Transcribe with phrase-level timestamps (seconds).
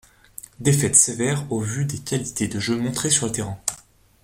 [0.59, 3.59] Défaite sevère au vu des qualités de jeu montrées sur le terrain.